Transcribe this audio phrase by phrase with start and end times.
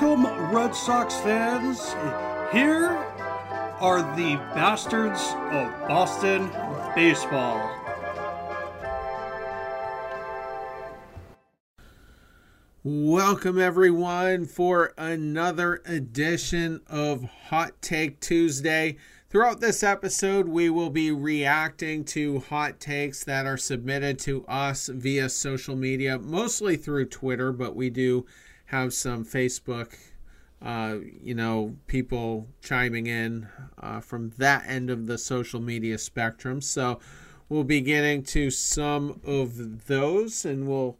[0.00, 1.88] Welcome, Red Sox fans.
[2.52, 2.86] Here
[3.80, 6.48] are the bastards of Boston
[6.94, 7.58] baseball.
[12.84, 18.98] Welcome, everyone, for another edition of Hot Take Tuesday.
[19.30, 24.86] Throughout this episode, we will be reacting to hot takes that are submitted to us
[24.86, 28.26] via social media, mostly through Twitter, but we do
[28.68, 29.94] have some Facebook,
[30.60, 36.60] uh, you know, people chiming in uh, from that end of the social media spectrum.
[36.60, 37.00] So
[37.48, 40.98] we'll be getting to some of those, and we'll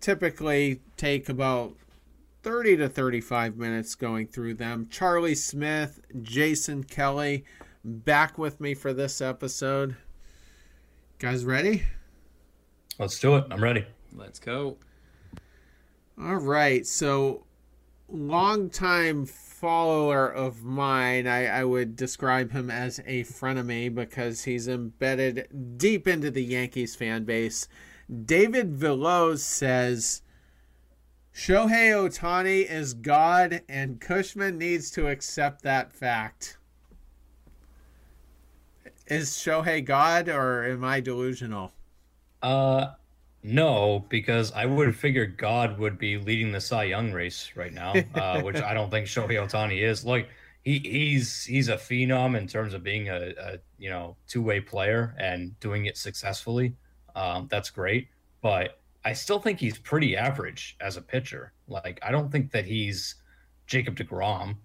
[0.00, 1.74] typically take about
[2.42, 4.86] 30 to 35 minutes going through them.
[4.90, 7.44] Charlie Smith, Jason Kelly,
[7.82, 9.96] back with me for this episode.
[11.18, 11.84] Guys, ready?
[12.98, 13.46] Let's do it.
[13.50, 13.86] I'm ready.
[14.14, 14.76] Let's go.
[16.18, 16.86] All right.
[16.86, 17.44] So,
[18.08, 25.78] longtime follower of mine, I, I would describe him as a frenemy because he's embedded
[25.78, 27.68] deep into the Yankees fan base.
[28.24, 30.22] David Villos says
[31.34, 36.56] Shohei Ohtani is God and Cushman needs to accept that fact.
[39.06, 41.72] Is Shohei God or am I delusional?
[42.42, 42.92] Uh
[43.46, 47.94] no, because I would figure God would be leading the Cy Young race right now,
[48.16, 50.04] uh, which I don't think Shohei Ohtani is.
[50.04, 50.28] Like
[50.64, 54.60] he he's he's a phenom in terms of being a, a you know two way
[54.60, 56.74] player and doing it successfully.
[57.14, 58.08] Um, that's great,
[58.42, 61.52] but I still think he's pretty average as a pitcher.
[61.68, 63.14] Like I don't think that he's
[63.68, 64.56] Jacob Degrom.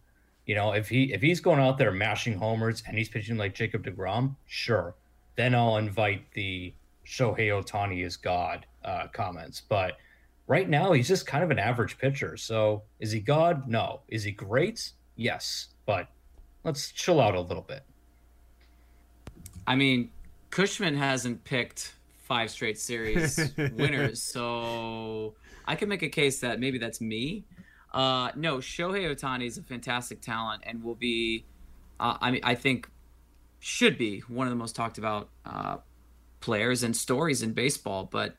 [0.47, 3.53] You know, if he if he's going out there mashing homers and he's pitching like
[3.53, 4.95] Jacob Degrom, sure,
[5.35, 6.73] then I'll invite the
[7.05, 9.61] Shohei Ohtani is God uh, comments.
[9.67, 9.97] But
[10.47, 12.37] right now, he's just kind of an average pitcher.
[12.37, 13.67] So is he God?
[13.67, 14.01] No.
[14.07, 14.91] Is he great?
[15.15, 15.67] Yes.
[15.85, 16.07] But
[16.63, 17.83] let's chill out a little bit.
[19.67, 20.09] I mean,
[20.49, 21.93] Cushman hasn't picked
[22.23, 27.45] five straight series winners, so I can make a case that maybe that's me.
[27.93, 31.45] Uh, no, Shohei Ohtani is a fantastic talent and will be,
[31.99, 32.89] uh, I mean, I think
[33.59, 35.77] should be one of the most talked about uh,
[36.39, 38.35] players and stories in baseball, but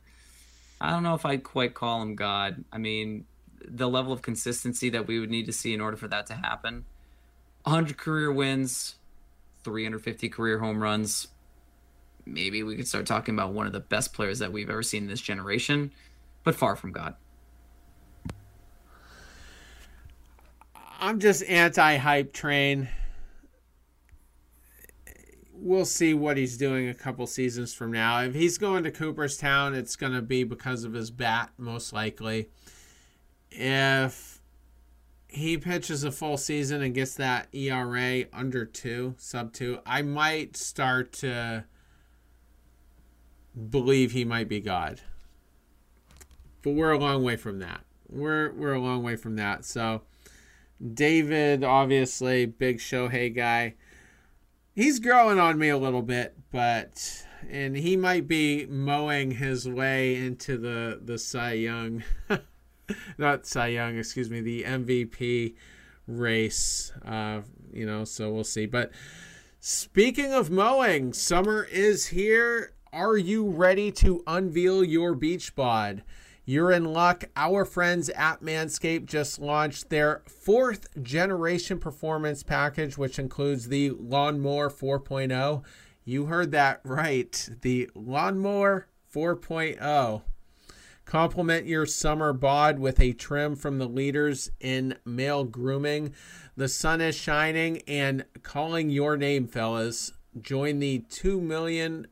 [0.82, 2.64] I don't know if I'd quite call him God.
[2.72, 3.24] I mean,
[3.64, 6.34] the level of consistency that we would need to see in order for that to
[6.34, 6.84] happen
[7.62, 8.96] 100 career wins,
[9.62, 11.28] 350 career home runs.
[12.26, 15.04] Maybe we could start talking about one of the best players that we've ever seen
[15.04, 15.92] in this generation,
[16.42, 17.14] but far from God.
[20.98, 22.88] I'm just anti hype train.
[25.64, 28.20] We'll see what he's doing a couple seasons from now.
[28.22, 32.48] If he's going to Cooperstown, it's going to be because of his bat, most likely.
[33.48, 34.42] If
[35.28, 40.56] he pitches a full season and gets that ERA under two, sub two, I might
[40.56, 41.64] start to
[43.70, 45.00] believe he might be God.
[46.62, 47.84] But we're a long way from that.
[48.08, 49.64] We're we're a long way from that.
[49.64, 50.02] So
[50.92, 53.74] David, obviously, big Shohei guy.
[54.74, 60.16] He's growing on me a little bit, but and he might be mowing his way
[60.16, 62.02] into the the Cy Young,
[63.18, 65.56] not Cy Young, excuse me, the MVP
[66.06, 66.90] race.
[67.04, 68.64] Uh, you know, so we'll see.
[68.64, 68.92] But
[69.60, 72.72] speaking of mowing, summer is here.
[72.94, 76.02] Are you ready to unveil your beach bod?
[76.44, 77.24] You're in luck.
[77.36, 84.68] Our friends at Manscaped just launched their fourth generation performance package, which includes the Lawnmower
[84.68, 85.62] 4.0.
[86.04, 87.48] You heard that right.
[87.60, 90.22] The Lawnmower 4.0.
[91.04, 96.12] Complement your summer bod with a trim from the leaders in male grooming.
[96.56, 100.12] The sun is shining and calling your name, fellas.
[100.40, 102.06] Join the 2 million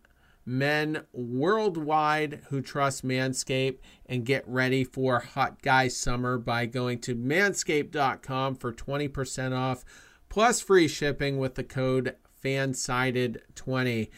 [0.45, 7.15] men worldwide who trust Manscaped and get ready for hot guy summer by going to
[7.15, 9.85] manscaped.com for 20% off
[10.29, 14.09] plus free shipping with the code fansided20.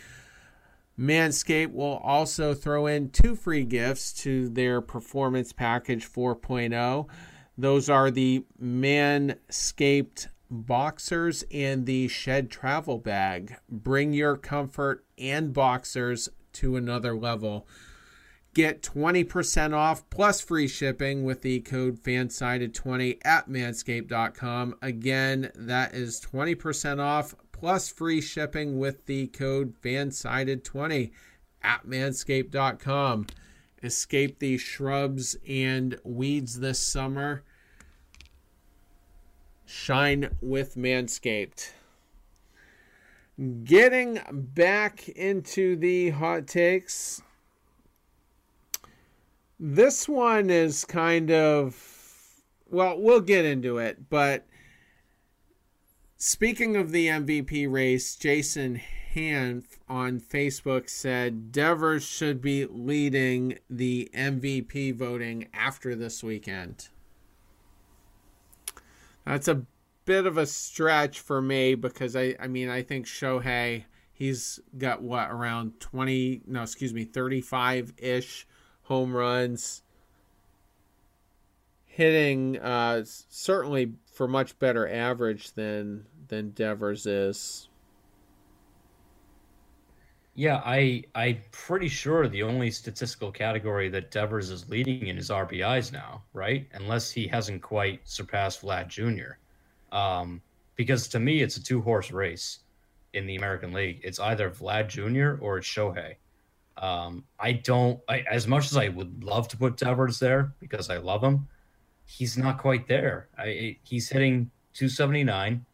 [0.99, 7.09] Manscaped will also throw in two free gifts to their performance package 4.0.
[7.59, 13.57] Those are the Manscaped boxers and the shed travel bag.
[13.69, 17.67] Bring your comfort and boxers to another level.
[18.55, 24.77] Get 20% off plus free shipping with the code FANSIDED20 at manscaped.com.
[24.83, 31.13] Again, that is 20% off plus free shipping with the code FANSIDED20
[31.63, 33.27] at manscaped.com.
[33.83, 37.43] Escape the shrubs and weeds this summer
[39.73, 41.73] shine with Manscaped.
[43.65, 47.23] Getting back into the hot takes.
[49.59, 51.93] This one is kind of
[52.71, 54.47] well, we'll get into it, but
[56.17, 58.81] speaking of the MVP race, Jason
[59.15, 66.89] Hanf on Facebook said Devers should be leading the MVP voting after this weekend.
[69.25, 69.63] That's a
[70.05, 75.03] bit of a stretch for me because I, I mean, I think Shohei, he's got
[75.03, 78.47] what, around 20, no, excuse me, 35 ish
[78.83, 79.83] home runs
[81.93, 87.69] hitting uh, certainly for much better average than than Devers is.
[90.35, 95.29] Yeah, I I'm pretty sure the only statistical category that Devers is leading in is
[95.29, 96.67] RBIs now, right?
[96.73, 99.35] Unless he hasn't quite surpassed Vlad Jr.
[99.95, 100.41] Um,
[100.75, 102.61] because to me, it's a two horse race
[103.13, 104.01] in the American League.
[104.03, 105.43] It's either Vlad Jr.
[105.45, 106.15] or it's Shohei.
[106.79, 110.89] Um, I don't, I, as much as I would love to put Devers there because
[110.89, 111.47] I love him,
[112.07, 113.29] he's not quite there.
[113.39, 115.65] I, he's hitting 279,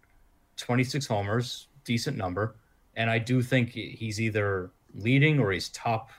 [0.57, 2.57] 26 homers, decent number,
[2.99, 6.11] and I do think he's either leading or he's top,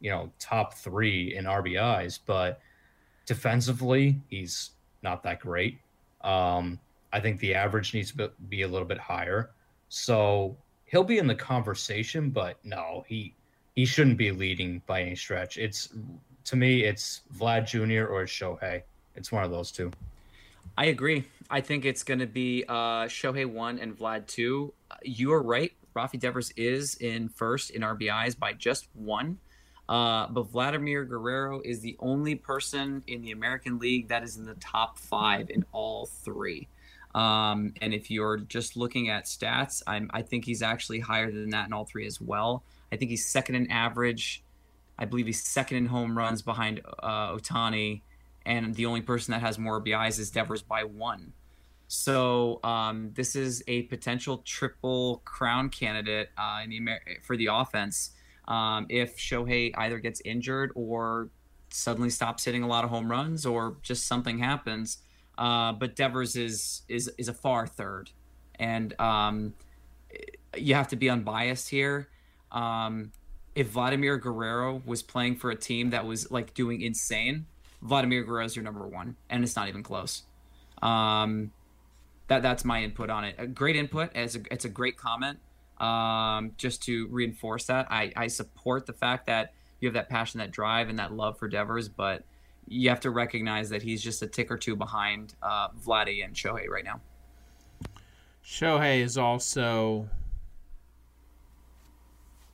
[0.00, 2.20] you know, top three in RBIs.
[2.24, 2.60] But
[3.26, 4.70] defensively, he's
[5.02, 5.80] not that great.
[6.22, 6.78] Um,
[7.12, 9.50] I think the average needs to be a little bit higher.
[9.88, 13.34] So he'll be in the conversation, but no, he
[13.74, 15.58] he shouldn't be leading by any stretch.
[15.58, 15.88] It's
[16.44, 18.06] to me, it's Vlad Jr.
[18.06, 18.82] or Shohei.
[19.16, 19.90] It's one of those two.
[20.78, 21.24] I agree.
[21.50, 24.72] I think it's going to be uh, Shohei one and Vlad two.
[25.02, 25.72] You are right.
[25.94, 29.38] Rafi Devers is in first in RBIs by just one.
[29.88, 34.46] Uh, but Vladimir Guerrero is the only person in the American League that is in
[34.46, 36.68] the top five in all three.
[37.14, 41.50] Um, and if you're just looking at stats, I'm, I think he's actually higher than
[41.50, 42.64] that in all three as well.
[42.90, 44.42] I think he's second in average.
[44.98, 48.00] I believe he's second in home runs behind uh, Ohtani
[48.46, 51.32] and the only person that has more RBIs is Devers by one.
[51.94, 57.46] So um, this is a potential triple crown candidate uh, in the Amer- for the
[57.46, 58.10] offense
[58.48, 61.30] um, if Shohei either gets injured or
[61.70, 64.98] suddenly stops hitting a lot of home runs or just something happens.
[65.38, 68.10] Uh, but Devers is is is a far third,
[68.56, 69.54] and um,
[70.56, 72.08] you have to be unbiased here.
[72.50, 73.12] Um,
[73.54, 77.46] if Vladimir Guerrero was playing for a team that was like doing insane,
[77.82, 80.24] Vladimir Guerrero is your number one, and it's not even close.
[80.82, 81.52] Um,
[82.28, 83.36] that that's my input on it.
[83.38, 84.10] A great input.
[84.14, 85.38] It's a, it's a great comment.
[85.78, 90.38] Um, just to reinforce that, I, I support the fact that you have that passion,
[90.38, 92.24] that drive, and that love for Devers, but
[92.66, 96.34] you have to recognize that he's just a tick or two behind uh, Vladdy and
[96.34, 97.00] Shohei right now.
[98.44, 100.08] Shohei is also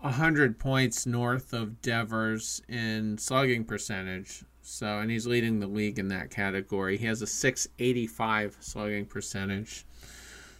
[0.01, 4.45] 100 points north of Devers in slugging percentage.
[4.71, 6.97] So, and he's leading the league in that category.
[6.97, 9.85] He has a 685 slugging percentage.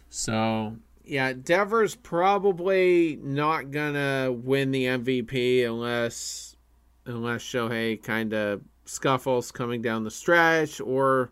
[0.09, 0.75] So,
[1.05, 6.57] yeah, Devers probably not gonna win the MVP unless
[7.05, 11.31] unless Shohei kind of scuffles coming down the stretch or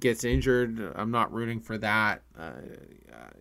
[0.00, 0.92] gets injured.
[0.96, 2.22] I'm not rooting for that.
[2.36, 2.50] Uh,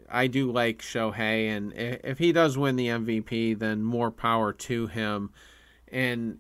[0.08, 4.86] I do like Shohei, and if he does win the MVP, then more power to
[4.86, 5.32] him.
[5.88, 6.40] And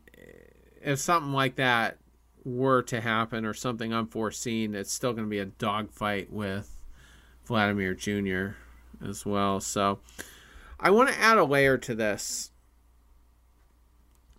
[0.86, 1.98] if something like that
[2.46, 6.78] were to happen or something unforeseen, it's still going to be a dogfight with
[7.46, 8.50] Vladimir Jr.
[9.04, 9.60] as well.
[9.60, 10.00] So
[10.80, 12.52] I want to add a layer to this.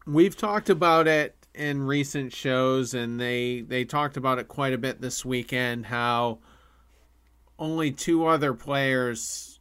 [0.06, 4.78] We've talked about it in recent shows, and they they talked about it quite a
[4.78, 5.86] bit this weekend.
[5.86, 6.38] How
[7.58, 9.58] only two other players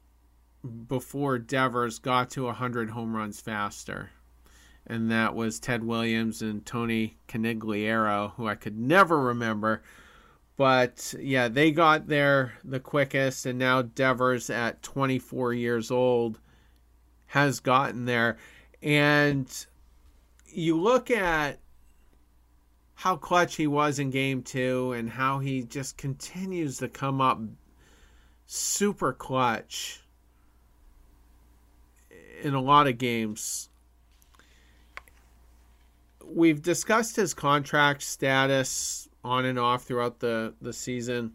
[0.88, 4.12] before Devers got to 100 home runs faster
[4.88, 9.82] and that was Ted Williams and Tony Conigliaro, who I could never remember.
[10.58, 16.40] But yeah, they got there the quickest, and now Devers at 24 years old
[17.28, 18.38] has gotten there.
[18.82, 19.48] And
[20.48, 21.60] you look at
[22.94, 27.40] how clutch he was in game two and how he just continues to come up
[28.46, 30.02] super clutch
[32.42, 33.70] in a lot of games
[36.28, 41.34] we've discussed his contract status on and off throughout the, the season.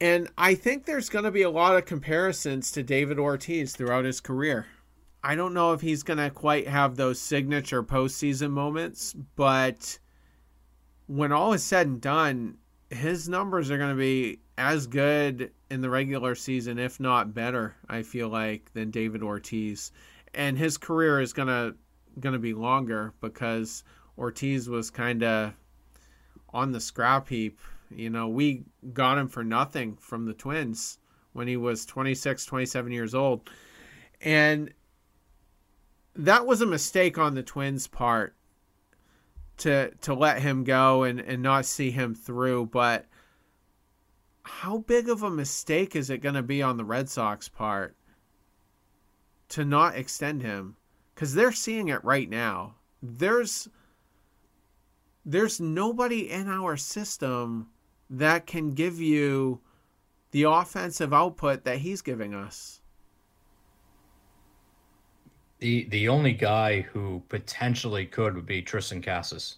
[0.00, 4.04] And I think there's going to be a lot of comparisons to David Ortiz throughout
[4.04, 4.66] his career.
[5.24, 9.98] I don't know if he's going to quite have those signature postseason moments, but
[11.06, 12.58] when all is said and done,
[12.90, 17.74] his numbers are going to be as good in the regular season, if not better.
[17.88, 19.92] I feel like than David Ortiz,
[20.34, 21.32] and his career is
[22.18, 23.84] gonna gonna be longer because
[24.18, 25.54] Ortiz was kind of
[26.50, 27.60] on the scrap heap.
[27.90, 30.98] You know, we got him for nothing from the Twins
[31.32, 33.48] when he was 26, 27 years old.
[34.20, 34.72] And
[36.14, 38.34] that was a mistake on the Twins' part
[39.58, 42.66] to to let him go and, and not see him through.
[42.66, 43.06] But
[44.42, 47.96] how big of a mistake is it going to be on the Red Sox part
[49.50, 50.76] to not extend him?
[51.16, 52.74] Because they're seeing it right now.
[53.02, 53.68] There's
[55.24, 57.68] there's nobody in our system
[58.10, 59.60] that can give you
[60.30, 62.82] the offensive output that he's giving us.
[65.60, 69.56] The the only guy who potentially could would be Triston Casas,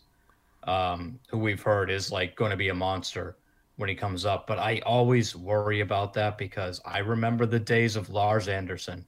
[0.62, 3.36] um, who we've heard is like going to be a monster
[3.76, 4.46] when he comes up.
[4.46, 9.04] But I always worry about that because I remember the days of Lars Anderson,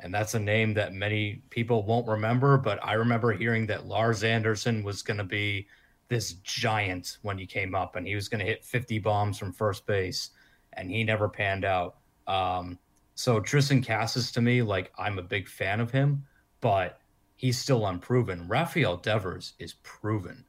[0.00, 2.56] and that's a name that many people won't remember.
[2.56, 5.66] But I remember hearing that Lars Anderson was going to be
[6.08, 9.52] this giant when he came up, and he was going to hit 50 bombs from
[9.52, 10.30] first base,
[10.74, 11.96] and he never panned out.
[12.26, 12.78] Um,
[13.14, 16.24] so Triston Casas to me, like I'm a big fan of him,
[16.60, 17.00] but
[17.34, 18.46] he's still unproven.
[18.46, 20.44] Rafael Devers is proven.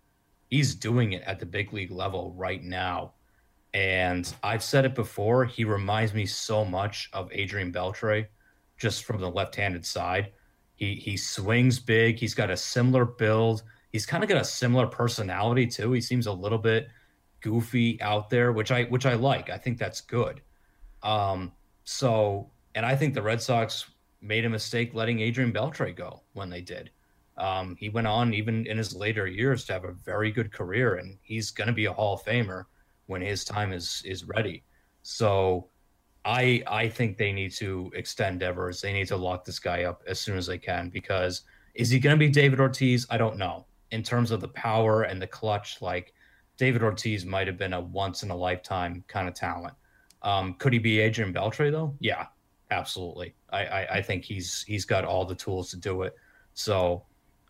[0.49, 3.13] He's doing it at the big league level right now.
[3.73, 8.27] And I've said it before, he reminds me so much of Adrian Beltre,
[8.79, 10.31] just from the left-handed side.
[10.75, 12.17] He he swings big.
[12.17, 13.63] He's got a similar build.
[13.91, 15.91] He's kind of got a similar personality too.
[15.91, 16.87] He seems a little bit
[17.41, 19.49] goofy out there, which I which I like.
[19.49, 20.41] I think that's good.
[21.03, 21.51] Um,
[21.83, 26.49] so and I think the Red Sox made a mistake letting Adrian Beltre go when
[26.49, 26.91] they did.
[27.37, 30.95] Um, he went on, even in his later years, to have a very good career,
[30.95, 32.65] and he's going to be a Hall of Famer
[33.07, 34.63] when his time is is ready.
[35.03, 35.69] So,
[36.25, 38.81] I I think they need to extend Devers.
[38.81, 41.43] They need to lock this guy up as soon as they can because
[41.75, 43.05] is he going to be David Ortiz?
[43.09, 43.65] I don't know.
[43.91, 46.13] In terms of the power and the clutch, like
[46.57, 49.73] David Ortiz might have been a once in a lifetime kind of talent.
[50.21, 51.95] Um, could he be Adrian Beltre though?
[51.99, 52.27] Yeah,
[52.69, 53.33] absolutely.
[53.49, 56.15] I, I, I think he's he's got all the tools to do it.
[56.53, 57.03] So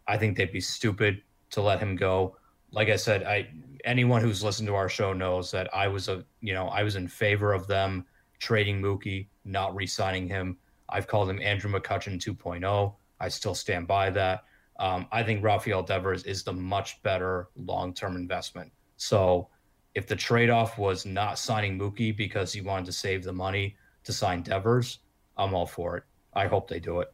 [0.08, 2.38] I think they'd be stupid to let him go.
[2.72, 3.50] Like I said, I
[3.84, 6.96] anyone who's listened to our show knows that I was a you know I was
[6.96, 8.06] in favor of them
[8.40, 10.58] trading Mookie, not re-signing him.
[10.90, 12.96] I've called him Andrew McCutchen 2.0.
[13.20, 14.46] I still stand by that.
[14.80, 18.72] Um, I think Rafael Devers is the much better long-term investment.
[18.98, 19.50] So
[19.94, 24.14] if the trade-off was not signing Mookie because he wanted to save the money to
[24.14, 25.00] sign Devers,
[25.38, 26.04] I'm all for it.
[26.34, 27.14] I hope they do it.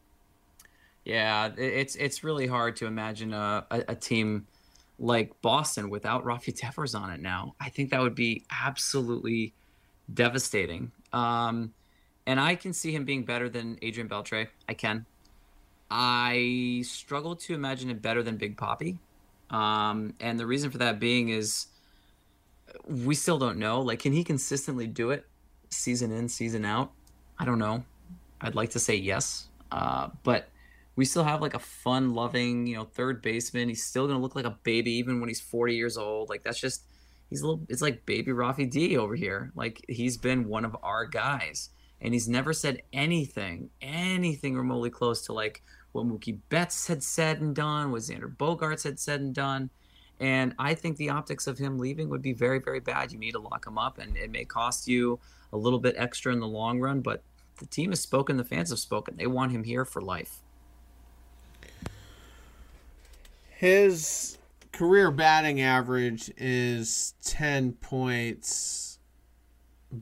[1.04, 4.46] Yeah, it's it's really hard to imagine a, a, a team
[4.98, 7.54] like Boston without Rafi Devers on it now.
[7.60, 9.54] I think that would be absolutely
[10.12, 10.92] devastating.
[11.12, 11.72] Um,
[12.26, 14.48] and I can see him being better than Adrian Beltre.
[14.68, 15.06] I can.
[15.90, 18.98] I struggle to imagine it better than Big Poppy.
[19.50, 21.66] Um, and the reason for that being is
[22.88, 23.80] we still don't know.
[23.80, 25.24] Like, can he consistently do it
[25.70, 26.90] season in, season out?
[27.38, 27.84] I don't know.
[28.40, 30.48] I'd like to say yes, uh, but
[30.96, 33.68] we still have like a fun loving, you know, third baseman.
[33.68, 36.28] He's still gonna look like a baby even when he's 40 years old.
[36.28, 36.82] Like that's just
[37.30, 37.64] he's a little.
[37.68, 39.52] It's like baby Rafi D over here.
[39.54, 45.22] Like he's been one of our guys, and he's never said anything, anything remotely close
[45.26, 49.34] to like what Mookie Betts had said and done, what Xander Bogaerts had said and
[49.34, 49.70] done.
[50.18, 53.12] And I think the optics of him leaving would be very, very bad.
[53.12, 55.20] You need to lock him up, and it may cost you
[55.52, 57.22] a little bit extra in the long run, but
[57.58, 59.16] the team has spoken, the fans have spoken.
[59.16, 60.42] They want him here for life.
[63.50, 64.35] His
[64.76, 68.98] career batting average is 10 points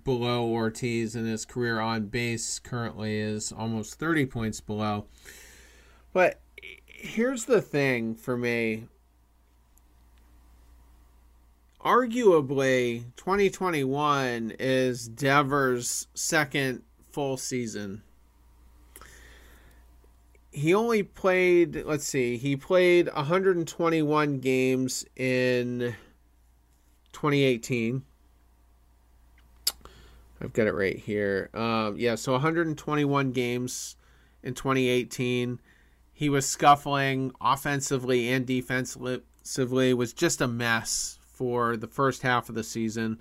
[0.03, 5.07] below Ortiz, and his career on base currently is almost 30 points below.
[6.13, 6.41] But
[6.87, 8.89] here's the thing for me
[11.85, 18.03] arguably 2021 is Devers' second full season.
[20.55, 25.97] He only played, let's see, he played 121 games in
[27.13, 28.05] 2018.
[30.41, 31.51] I've got it right here.
[31.55, 33.97] Um, yeah, so 121 games
[34.45, 35.59] in 2018.
[36.13, 42.55] He was scuffling offensively and defensively, was just a mess for the first half of
[42.55, 43.19] the season.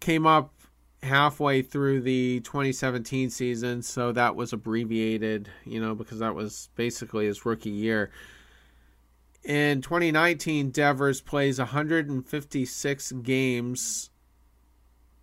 [0.00, 0.57] Came up
[1.02, 7.26] halfway through the 2017 season, so that was abbreviated, you know, because that was basically
[7.26, 8.10] his rookie year.
[9.44, 14.10] In 2019, Devers plays 156 games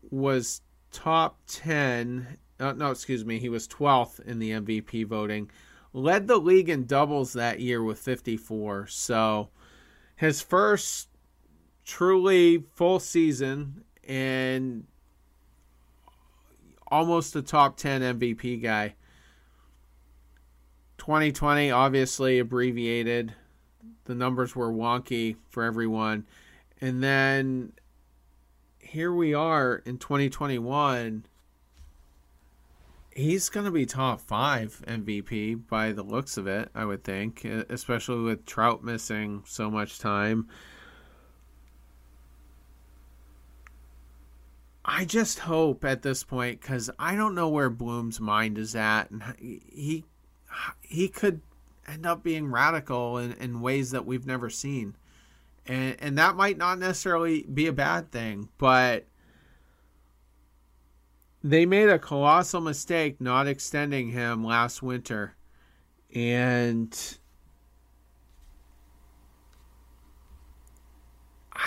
[0.09, 2.37] was top 10.
[2.59, 3.37] Uh, no, excuse me.
[3.37, 5.51] He was 12th in the MVP voting.
[5.93, 8.87] Led the league in doubles that year with 54.
[8.87, 9.49] So
[10.15, 11.09] his first
[11.85, 14.85] truly full season and
[16.87, 18.95] almost a top 10 MVP guy.
[20.97, 23.33] 2020 obviously abbreviated.
[24.05, 26.25] The numbers were wonky for everyone.
[26.81, 27.73] And then
[28.79, 31.25] here we are in 2021.
[33.11, 37.45] He's going to be top 5 MVP by the looks of it, I would think,
[37.45, 40.47] especially with Trout missing so much time.
[44.87, 49.09] I just hope at this point because I don't know where Bloom's mind is at,
[49.09, 50.05] and he
[50.81, 51.41] he could
[51.87, 54.95] end up being radical in, in ways that we've never seen,
[55.65, 59.05] and and that might not necessarily be a bad thing, but
[61.43, 65.35] they made a colossal mistake not extending him last winter,
[66.13, 67.17] and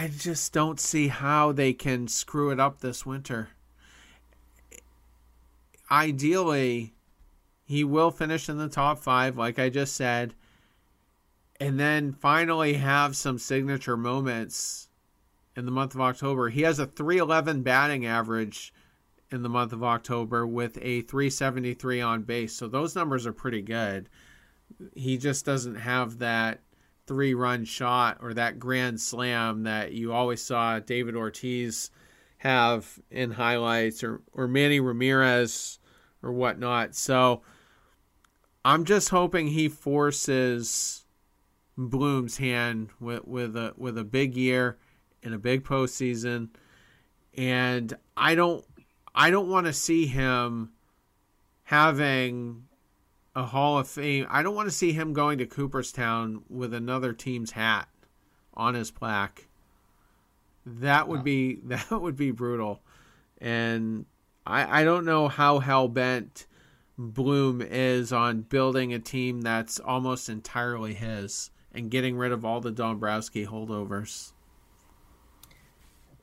[0.01, 3.49] I just don't see how they can screw it up this winter.
[5.91, 6.95] Ideally,
[7.65, 10.35] he will finish in the top five, like I just said,
[11.59, 14.89] and then finally have some signature moments
[15.57, 16.49] in the month of October.
[16.49, 18.73] He has a 311 batting average
[19.33, 22.55] in the month of October with a 373 on base.
[22.55, 24.09] So those numbers are pretty good.
[24.95, 26.61] He just doesn't have that
[27.09, 31.91] three run shot or that grand slam that you always saw David Ortiz
[32.37, 35.81] have in highlights or, or Manny Ramirez
[36.23, 36.95] or whatnot.
[36.95, 37.43] So
[38.65, 41.05] I'm just hoping he forces
[41.77, 44.79] Bloom's hand with, with a with a big year
[45.23, 46.51] in a big postseason.
[47.37, 48.65] And I don't
[49.15, 50.73] I don't want to see him
[51.65, 52.68] having
[53.39, 54.27] a Hall of Fame.
[54.29, 57.89] I don't want to see him going to Cooperstown with another team's hat
[58.53, 59.47] on his plaque.
[60.67, 62.83] That would be that would be brutal,
[63.41, 64.07] and
[64.45, 66.47] I I don't know how hell bent
[66.99, 72.61] Bloom is on building a team that's almost entirely his and getting rid of all
[72.61, 74.33] the Dombrowski holdovers.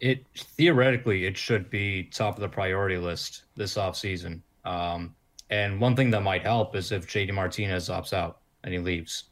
[0.02, 4.42] It theoretically it should be top of the priority list this offseason.
[4.66, 5.16] Um,
[5.50, 9.26] and one thing that might help is if JD Martinez opts out and he leaves,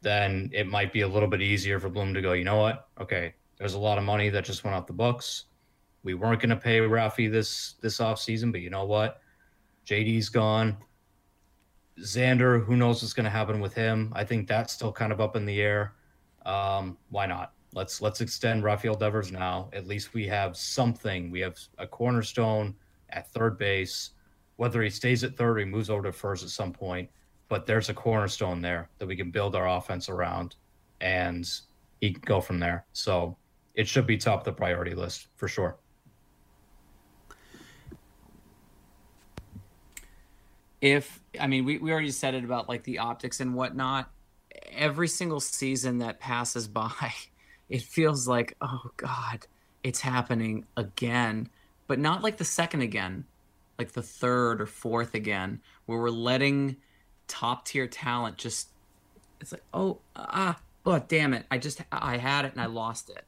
[0.00, 2.88] then it might be a little bit easier for Bloom to go, you know what?
[3.00, 5.44] Okay, there's a lot of money that just went off the books.
[6.02, 9.20] We weren't going to pay Rafi this this off season, but you know what?
[9.86, 10.76] JD's gone.
[12.00, 14.12] Xander, who knows what's going to happen with him?
[14.16, 15.94] I think that's still kind of up in the air.
[16.44, 17.52] Um, why not?
[17.72, 19.70] Let's let's extend Rafael Devers now.
[19.72, 21.30] At least we have something.
[21.30, 22.74] We have a cornerstone
[23.10, 24.10] at third base
[24.56, 27.08] whether he stays at third or he moves over to first at some point.
[27.48, 30.56] But there's a cornerstone there that we can build our offense around,
[31.00, 31.48] and
[32.00, 32.86] he can go from there.
[32.92, 33.36] So
[33.74, 35.76] it should be top of the priority list for sure.
[40.80, 44.10] If I mean, we, we already said it about like the optics and whatnot.
[44.70, 47.12] Every single season that passes by,
[47.68, 49.46] it feels like, oh God,
[49.82, 51.48] it's happening again.
[51.86, 53.26] But not like the second again
[53.82, 56.76] like the third or fourth again, where we're letting
[57.26, 58.68] top tier talent just
[59.40, 61.44] it's like oh ah oh damn it.
[61.50, 63.24] I just I had it and I lost it,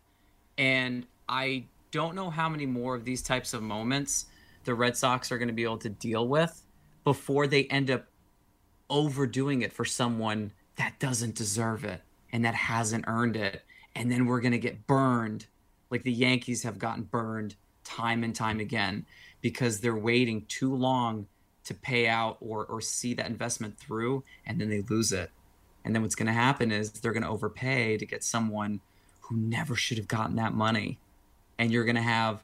[0.57, 4.27] and I don't know how many more of these types of moments
[4.65, 6.63] the Red Sox are going to be able to deal with
[7.03, 8.07] before they end up
[8.89, 12.01] overdoing it for someone that doesn't deserve it
[12.33, 13.63] and that hasn't earned it.
[13.95, 15.47] And then we're going to get burned
[15.91, 19.07] like the Yankees have gotten burned time and time again
[19.45, 21.27] because they're waiting too long
[21.65, 25.31] to pay out or or see that investment through and then they lose it.
[25.85, 28.81] And then what's going to happen is they're going to overpay to get someone
[29.21, 30.99] who never should have gotten that money.
[31.59, 32.43] And you're going to have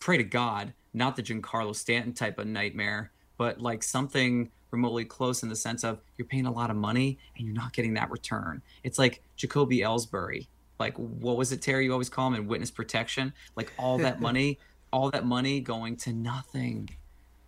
[0.00, 5.44] pray to god not the Giancarlo Stanton type of nightmare but like something remotely close
[5.44, 8.10] in the sense of you're paying a lot of money and you're not getting that
[8.10, 8.60] return.
[8.82, 10.48] It's like Jacoby Ellsbury.
[10.80, 11.84] Like what was it Terry?
[11.84, 13.32] You always call him in witness protection.
[13.54, 14.58] Like all that money
[14.92, 16.90] all that money going to nothing.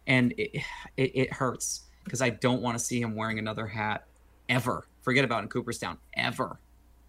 [0.06, 0.62] And it
[0.96, 4.04] it, it hurts because i don't want to see him wearing another hat
[4.48, 4.86] ever.
[5.02, 6.58] Forget about in cooperstown ever.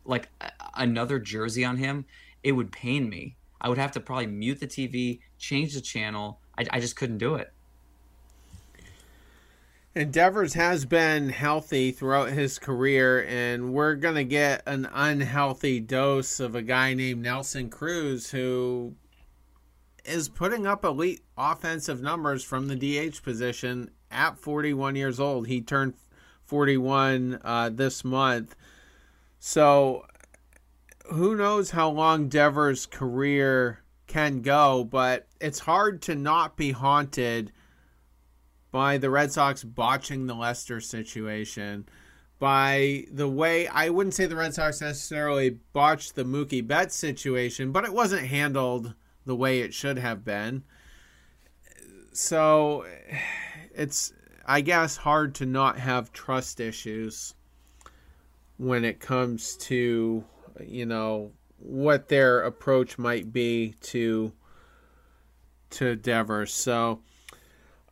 [0.05, 2.05] Like a, another jersey on him
[2.43, 3.35] it would pain me.
[3.59, 6.39] I would have to probably mute the tv change the channel.
[6.57, 7.51] I, I just couldn't do it.
[9.95, 15.79] And Devers has been healthy throughout his career, and we're going to get an unhealthy
[15.79, 18.95] dose of a guy named Nelson Cruz who
[20.05, 25.47] is putting up elite offensive numbers from the DH position at 41 years old.
[25.47, 25.93] He turned
[26.45, 28.55] 41 uh, this month.
[29.39, 30.05] So
[31.11, 37.51] who knows how long Devers' career can go, but it's hard to not be haunted
[38.71, 41.87] by the Red Sox botching the Lester situation,
[42.39, 47.71] by the way I wouldn't say the Red Sox necessarily botched the Mookie Betts situation,
[47.71, 50.63] but it wasn't handled the way it should have been.
[52.11, 52.85] So
[53.73, 54.13] it's
[54.45, 57.33] I guess hard to not have trust issues
[58.57, 60.23] when it comes to
[60.65, 64.33] you know what their approach might be to
[65.71, 66.53] to Devers.
[66.53, 67.01] So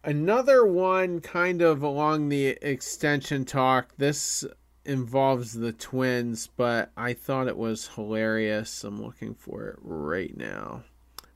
[0.04, 3.96] another one kind of along the extension talk.
[3.98, 4.46] This
[4.86, 8.84] involves the twins, but I thought it was hilarious.
[8.84, 10.84] I'm looking for it right now.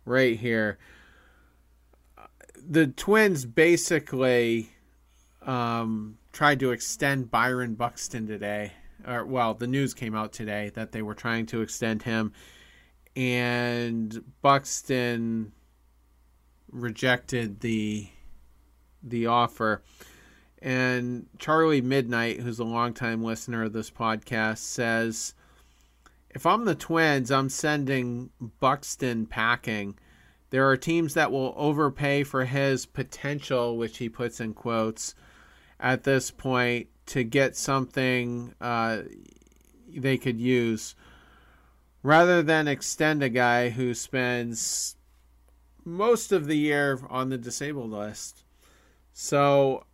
[0.05, 0.77] Right here.
[2.55, 4.69] The twins basically
[5.41, 8.71] um, tried to extend Byron Buxton today
[9.07, 12.33] or well, the news came out today that they were trying to extend him,
[13.15, 15.51] and Buxton
[16.71, 18.07] rejected the
[19.03, 19.83] the offer.
[20.61, 25.35] And Charlie Midnight, who's a longtime listener of this podcast, says,
[26.35, 29.97] "If I'm the Twins, I'm sending Buxton packing."
[30.51, 35.15] There are teams that will overpay for his potential, which he puts in quotes,
[35.79, 39.01] at this point to get something uh,
[39.87, 40.95] they could use
[42.03, 44.95] rather than extend a guy who spends
[45.83, 48.43] most of the year on the disabled list.
[49.13, 49.84] So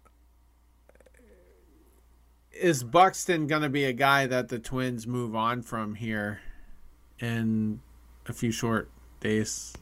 [2.53, 6.41] is Buxton going to be a guy that the Twins move on from here
[7.19, 7.79] in
[8.27, 9.73] a few short days?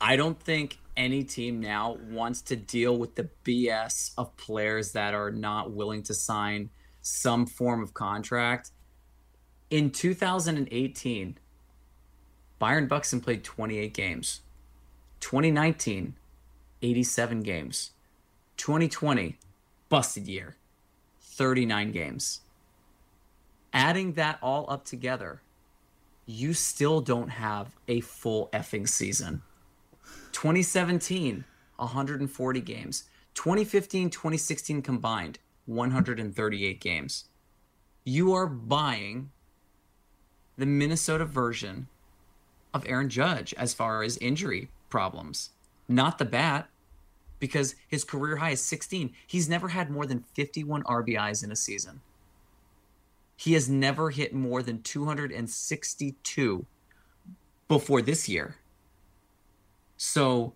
[0.00, 5.14] I don't think any team now wants to deal with the BS of players that
[5.14, 6.70] are not willing to sign
[7.02, 8.70] some form of contract.
[9.70, 11.38] In 2018,
[12.58, 14.40] Byron Buxton played 28 games.
[15.20, 16.14] 2019,
[16.82, 17.90] 87 games.
[18.56, 19.38] 2020,
[19.88, 20.56] busted year,
[21.36, 22.40] 39 games.
[23.72, 25.42] Adding that all up together,
[26.24, 29.42] you still don't have a full effing season.
[30.32, 31.44] 2017,
[31.76, 33.04] 140 games.
[33.34, 37.24] 2015, 2016 combined, 138 games.
[38.04, 39.30] You are buying
[40.56, 41.88] the Minnesota version
[42.72, 45.50] of Aaron Judge as far as injury problems,
[45.86, 46.68] not the bat,
[47.38, 49.12] because his career high is 16.
[49.26, 52.00] He's never had more than 51 RBIs in a season.
[53.36, 56.66] He has never hit more than 262
[57.68, 58.56] before this year.
[59.96, 60.54] So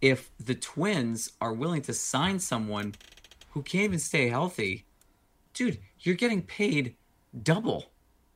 [0.00, 2.94] if the Twins are willing to sign someone
[3.50, 4.84] who can't even stay healthy,
[5.54, 6.94] dude, you're getting paid
[7.42, 7.86] double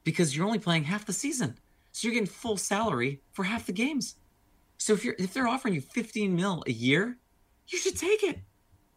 [0.05, 1.59] because you're only playing half the season.
[1.93, 4.17] So you're getting full salary for half the games.
[4.79, 7.19] So if you're if they're offering you 15 mil a year,
[7.73, 8.39] you should take it.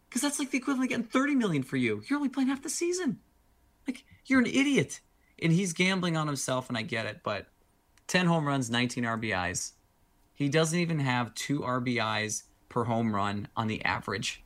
[0.09, 2.01] Because that's like the equivalent of getting 30 million for you.
[2.07, 3.19] You're only playing half the season.
[3.87, 5.01] Like you're an idiot.
[5.41, 7.47] And he's gambling on himself, and I get it, but
[8.07, 9.73] 10 home runs, 19 RBIs.
[10.33, 14.43] He doesn't even have two RBIs per home run on the average.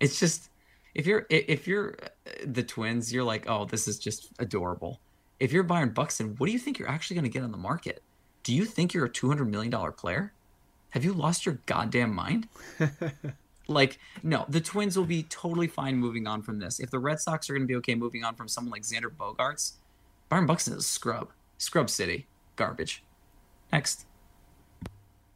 [0.00, 0.50] It's just
[0.94, 5.00] if you're if you're uh, the Twins, you're like, oh, this is just adorable.
[5.38, 7.58] If you're Byron Buxton, what do you think you're actually going to get on the
[7.58, 8.02] market?
[8.42, 10.32] Do you think you're a two hundred million dollar player?
[10.90, 12.48] Have you lost your goddamn mind?
[13.68, 16.80] like, no, the Twins will be totally fine moving on from this.
[16.80, 19.10] If the Red Sox are going to be okay moving on from someone like Xander
[19.10, 19.74] Bogaerts,
[20.28, 23.02] Byron Buxton is a scrub, scrub city, garbage.
[23.72, 24.06] Next.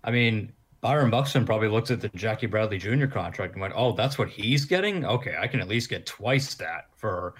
[0.04, 3.06] I mean, Byron Buxton probably looked at the Jackie Bradley Jr.
[3.06, 5.04] contract and went, "Oh, that's what he's getting.
[5.04, 7.34] Okay, I can at least get twice that for,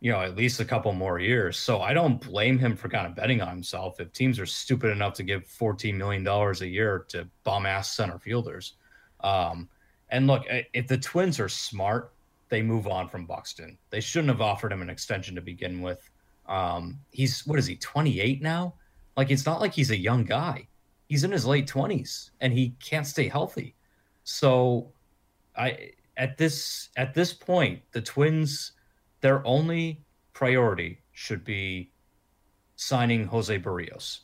[0.00, 3.06] you know, at least a couple more years." So I don't blame him for kind
[3.06, 6.68] of betting on himself if teams are stupid enough to give fourteen million dollars a
[6.68, 8.74] year to bum ass center fielders.
[9.20, 9.68] Um,
[10.10, 12.12] and look, if the Twins are smart,
[12.48, 13.78] they move on from Buxton.
[13.90, 16.10] They shouldn't have offered him an extension to begin with.
[16.46, 18.74] Um, he's what is he, twenty eight now?
[19.16, 20.66] Like it's not like he's a young guy
[21.10, 23.74] he's in his late 20s and he can't stay healthy.
[24.22, 24.92] So
[25.56, 28.72] I at this at this point, the Twins
[29.20, 30.02] their only
[30.32, 31.90] priority should be
[32.76, 34.20] signing Jose Berrios.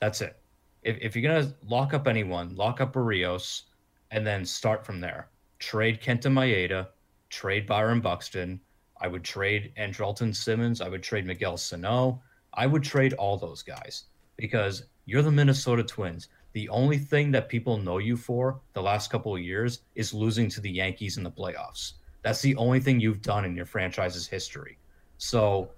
[0.00, 0.38] That's it.
[0.82, 3.62] If, if you're gonna lock up anyone, lock up Berrios,
[4.10, 5.28] and then start from there.
[5.58, 6.88] Trade Kenta Maeda,
[7.30, 8.60] trade Byron Buxton.
[9.00, 10.80] I would trade Andrelton Simmons.
[10.80, 12.22] I would trade Miguel Sano.
[12.54, 14.04] I would trade all those guys
[14.36, 16.28] because you're the Minnesota Twins.
[16.52, 20.48] the only thing that people know you for the last couple of years is losing
[20.50, 21.94] to the Yankees in the playoffs.
[22.22, 24.78] That's the only thing you've done in your franchise's history.
[25.18, 25.70] So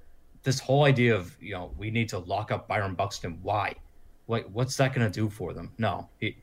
[0.43, 3.75] this whole idea of you know we need to lock up Byron Buxton, why?
[4.29, 5.73] Like what's that going to do for them?
[5.79, 6.37] No, he,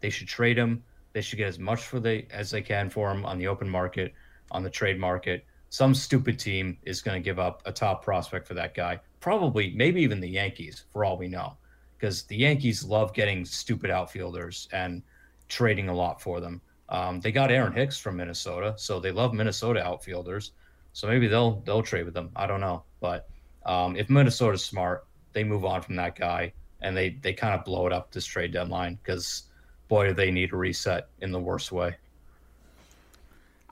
[0.00, 0.82] they should trade him.
[1.12, 3.68] They should get as much for the as they can for him on the open
[3.68, 4.14] market,
[4.50, 5.44] on the trade market.
[5.70, 8.98] Some stupid team is going to give up a top prospect for that guy.
[9.20, 11.56] Probably, maybe even the Yankees, for all we know,
[11.96, 15.02] because the Yankees love getting stupid outfielders and
[15.48, 16.60] trading a lot for them.
[16.90, 20.52] Um, they got Aaron Hicks from Minnesota, so they love Minnesota outfielders.
[20.92, 22.30] So maybe they'll they'll trade with them.
[22.34, 23.28] I don't know, but
[23.64, 27.64] um, if Minnesota's smart, they move on from that guy and they they kind of
[27.64, 29.44] blow it up this trade deadline because
[29.88, 31.96] boy, do they need a reset in the worst way.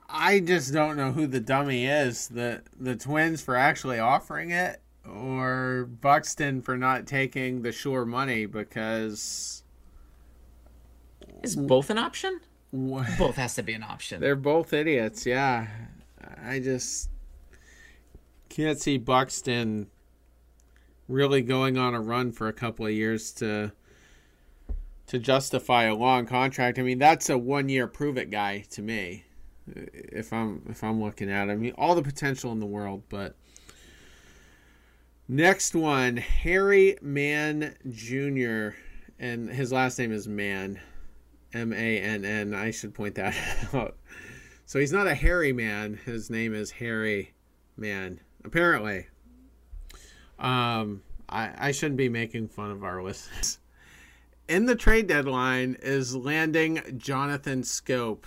[0.09, 4.81] I just don't know who the dummy is the the Twins for actually offering it,
[5.07, 9.63] or Buxton for not taking the sure money because
[11.43, 12.39] Is both an option?
[12.71, 14.21] Wh- Both has to be an option.
[14.21, 15.25] they're both idiots.
[15.25, 15.67] Yeah,
[16.43, 17.09] I just
[18.49, 19.87] can't see Buxton
[21.07, 23.71] really going on a run for a couple of years to
[25.07, 26.77] to justify a long contract.
[26.77, 29.25] I mean, that's a one year prove it guy to me.
[29.75, 33.03] If I'm if I'm looking at him, I mean, all the potential in the world,
[33.09, 33.35] but
[35.27, 38.69] next one, Harry Mann Jr.
[39.19, 40.79] and his last name is Mann,
[41.53, 42.53] M A N N.
[42.53, 43.35] I should point that
[43.73, 43.95] out.
[44.65, 45.99] So he's not a hairy man.
[46.05, 47.33] His name is Harry
[47.77, 48.19] Man.
[48.43, 49.07] Apparently.
[50.37, 53.59] Um, I, I shouldn't be making fun of our listeners.
[54.47, 58.23] In the trade deadline is landing Jonathan Schoop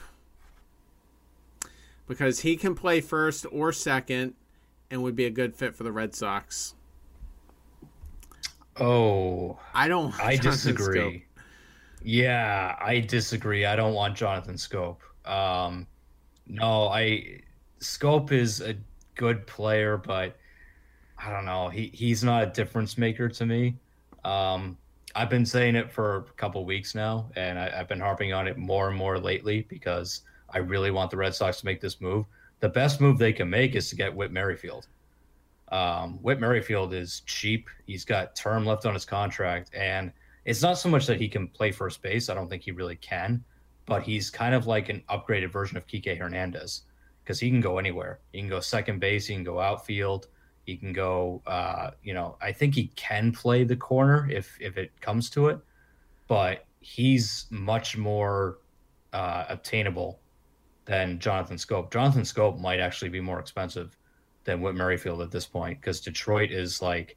[2.06, 4.34] because he can play first or second
[4.90, 6.74] and would be a good fit for the Red Sox.
[8.78, 10.14] Oh, I don't.
[10.20, 10.98] I Jonathan disagree.
[10.98, 11.22] Schoop.
[12.04, 13.64] Yeah, I disagree.
[13.64, 14.96] I don't want Jonathan Schoop.
[15.24, 15.86] Um,
[16.46, 17.40] no, I
[17.80, 18.76] Schoop is a
[19.14, 20.36] good player, but
[21.18, 21.68] I don't know.
[21.68, 23.76] He he's not a difference maker to me.
[24.24, 24.76] Um,
[25.14, 28.48] I've been saying it for a couple weeks now, and I, I've been harping on
[28.48, 32.00] it more and more lately because I really want the Red Sox to make this
[32.00, 32.26] move.
[32.60, 34.86] The best move they can make is to get Whit Merrifield.
[35.70, 37.68] Um, Whit Merrifield is cheap.
[37.86, 40.12] He's got term left on his contract, and
[40.44, 42.28] it's not so much that he can play first base.
[42.28, 43.44] I don't think he really can,
[43.86, 46.82] but he's kind of like an upgraded version of Kike Hernandez
[47.22, 48.20] because he can go anywhere.
[48.32, 49.26] He can go second base.
[49.26, 50.28] He can go outfield.
[50.64, 51.42] He can go.
[51.46, 55.48] Uh, you know, I think he can play the corner if if it comes to
[55.48, 55.58] it,
[56.28, 58.58] but he's much more
[59.12, 60.20] uh, obtainable
[60.84, 61.92] than Jonathan Schoop.
[61.92, 63.96] Jonathan Schoop might actually be more expensive
[64.44, 67.16] than Whit Merrifield at this point because Detroit is like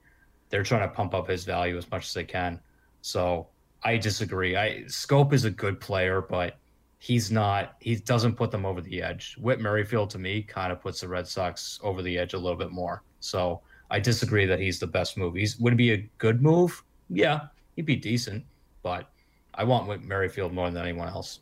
[0.50, 2.60] they're trying to pump up his value as much as they can.
[3.06, 3.50] So
[3.84, 4.58] I disagree.
[4.58, 6.58] I Schoop is a good player, but
[6.98, 7.76] he's not.
[7.80, 9.36] He doesn't put them over the edge.
[9.40, 12.58] Whit Merrifield to me kind of puts the Red Sox over the edge a little
[12.58, 13.04] bit more.
[13.20, 15.36] So I disagree that he's the best move.
[15.36, 16.84] He's would it be a good move?
[17.08, 17.42] Yeah,
[17.76, 18.44] he'd be decent,
[18.82, 19.08] but
[19.54, 21.42] I want Whit Merrifield more than anyone else.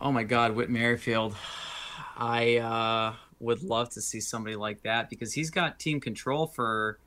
[0.00, 1.36] Oh my God, Whit Merrifield.
[2.16, 7.00] I uh, would love to see somebody like that because he's got team control for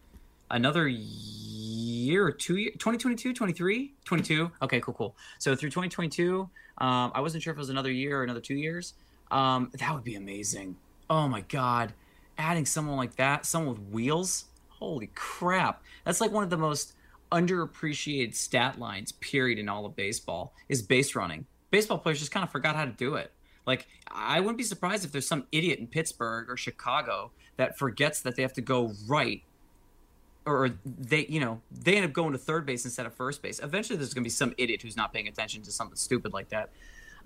[0.51, 5.15] another year or two years 2022 23 22 okay cool cool.
[5.37, 8.55] So through 2022 um, i wasn't sure if it was another year or another two
[8.55, 8.93] years.
[9.31, 10.75] Um, that would be amazing.
[11.09, 11.93] Oh my god.
[12.37, 14.45] Adding someone like that someone with wheels?
[14.69, 15.83] Holy crap.
[16.05, 16.93] That's like one of the most
[17.31, 21.45] underappreciated stat lines period in all of baseball is base running.
[21.69, 23.31] Baseball players just kind of forgot how to do it.
[23.67, 28.21] Like i wouldn't be surprised if there's some idiot in pittsburgh or chicago that forgets
[28.21, 29.43] that they have to go right
[30.51, 33.59] or they you know they end up going to third base instead of first base.
[33.61, 36.49] Eventually there's going to be some idiot who's not paying attention to something stupid like
[36.49, 36.69] that.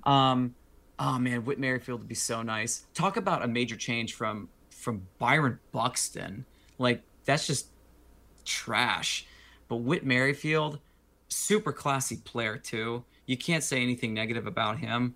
[0.04, 0.56] Um
[1.00, 2.86] oh man whit merrifield would be so nice.
[2.94, 6.46] Talk about a major change from from byron buxton.
[6.78, 7.68] Like that's just
[8.46, 9.26] trash.
[9.68, 10.80] But whit merrifield
[11.30, 13.04] super classy player too.
[13.26, 15.16] You can't say anything negative about him.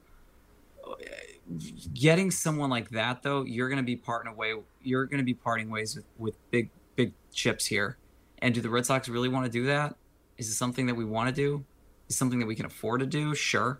[1.93, 5.34] Getting someone like that though you're going to be parting away you're going to be
[5.34, 7.97] parting ways with, with big big chips here.
[8.39, 9.95] And do the red sox really want to do that?
[10.38, 11.63] Is it something that we want to do?
[12.10, 13.33] Is something that we can afford to do?
[13.33, 13.79] Sure.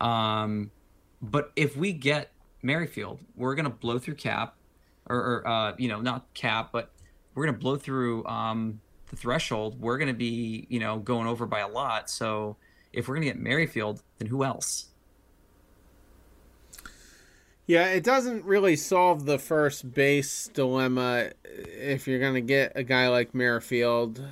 [0.00, 0.70] Um
[1.20, 2.30] but if we get
[2.62, 4.56] merrifield we're going to blow through cap
[5.08, 6.92] or, or uh you know not cap but
[7.34, 9.80] we're going to blow through um the threshold.
[9.80, 12.08] We're going to be you know going over by a lot.
[12.08, 12.56] So
[12.92, 14.86] if we're going to get merrifield then who else
[17.68, 21.48] Yeah, it doesn't really solve the first base dilemma eh,
[21.92, 24.26] if you're going to get a guy like Merrifield.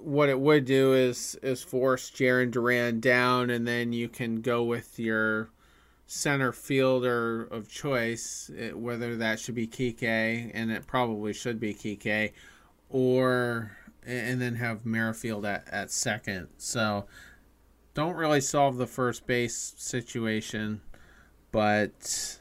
[0.00, 4.64] what it would do is is force Jarren Duran down, and then you can go
[4.64, 5.50] with your
[6.08, 11.72] center fielder of choice, eh, whether that should be Kike, and it probably should be
[11.72, 12.32] Kike,
[12.90, 13.70] or
[14.04, 16.48] and then have Merrifield at, at second.
[16.58, 17.06] So
[17.94, 20.80] don't really solve the first base situation,
[21.52, 22.38] but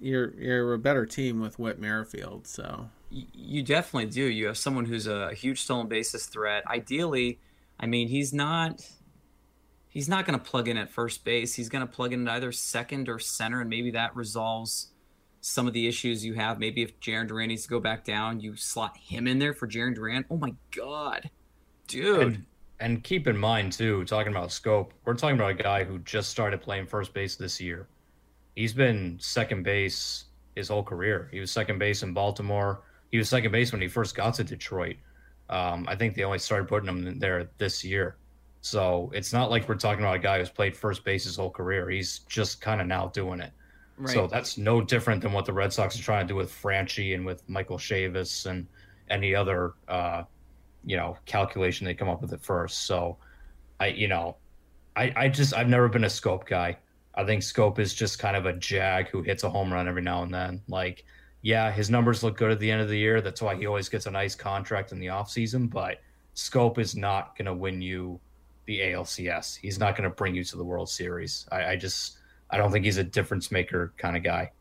[0.00, 2.46] you're you're a better team with Whit Merrifield.
[2.46, 4.22] So you definitely do.
[4.22, 6.62] You have someone who's a huge stolen bases threat.
[6.68, 7.40] Ideally,
[7.80, 8.86] I mean, he's not
[9.88, 11.54] he's not going to plug in at first base.
[11.54, 14.92] He's going to plug in at either second or center, and maybe that resolves
[15.40, 16.58] some of the issues you have.
[16.58, 19.66] Maybe if Jarren Duran needs to go back down, you slot him in there for
[19.66, 20.24] Jarren Duran.
[20.30, 21.30] Oh my god,
[21.86, 22.20] dude!
[22.20, 22.44] And,
[22.80, 26.30] and keep in mind too, talking about Schoop, we're talking about a guy who just
[26.30, 27.88] started playing first base this year.
[28.58, 30.24] He's been second base
[30.56, 31.28] his whole career.
[31.30, 34.44] He was second base in Baltimore he was second base when he first got to
[34.44, 34.96] Detroit.
[35.48, 38.16] Um, I think they only started putting him there this year.
[38.60, 41.50] So it's not like we're talking about a guy who's played first base his whole
[41.50, 41.88] career.
[41.88, 43.52] He's just kind of now doing it.
[43.96, 44.12] Right.
[44.12, 47.14] So that's no different than what the Red Sox are trying to do with Franchy
[47.14, 48.66] and with Michael Chavis and
[49.10, 50.24] any other, uh,
[50.84, 52.86] you know, calculation they come up with at first.
[52.86, 53.16] So
[53.80, 54.36] I, you know,
[54.96, 56.76] I, I just, I've never been a Schoop guy.
[57.18, 60.02] I think Schoop is just kind of a jag who hits a home run every
[60.02, 60.62] now and then.
[60.68, 61.04] Like,
[61.42, 63.20] yeah, his numbers look good at the end of the year.
[63.20, 65.68] That's why he always gets a nice contract in the offseason.
[65.68, 66.00] But
[66.36, 68.20] Schoop is not going to win you
[68.66, 69.58] the ALCS.
[69.58, 71.44] He's not going to bring you to the World Series.
[71.50, 72.18] I, I, just,
[72.50, 74.52] I don't think he's a difference maker kind of guy.